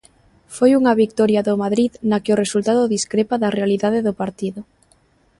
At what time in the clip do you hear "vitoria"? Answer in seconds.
1.01-1.45